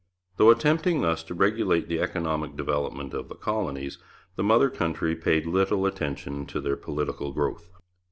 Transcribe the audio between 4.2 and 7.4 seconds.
the mother country paid little attention to their political